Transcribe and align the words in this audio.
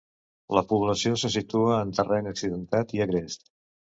La 0.57 0.61
població 0.69 1.11
se 1.23 1.31
situa 1.35 1.77
en 1.83 1.91
terreny 1.99 2.31
accidentat 2.33 2.95
i 2.99 3.05
agrest. 3.07 3.51